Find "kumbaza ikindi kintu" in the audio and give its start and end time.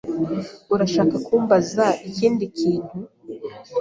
1.25-2.95